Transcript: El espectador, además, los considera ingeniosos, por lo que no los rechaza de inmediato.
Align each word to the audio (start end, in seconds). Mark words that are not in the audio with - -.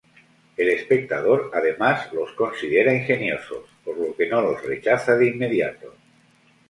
El 0.57 0.69
espectador, 0.69 1.51
además, 1.53 2.11
los 2.11 2.31
considera 2.31 2.91
ingeniosos, 2.91 3.69
por 3.85 3.99
lo 3.99 4.15
que 4.15 4.25
no 4.27 4.41
los 4.41 4.65
rechaza 4.65 5.15
de 5.15 5.27
inmediato. 5.27 5.93